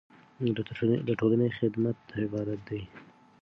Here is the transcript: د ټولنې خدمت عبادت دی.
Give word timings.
د 1.07 1.09
ټولنې 1.19 1.47
خدمت 1.57 1.97
عبادت 2.21 2.59
دی. 2.69 2.81